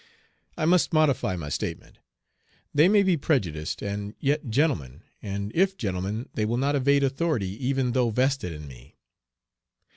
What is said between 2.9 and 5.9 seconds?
be prejudiced, and yet gentlemen, and if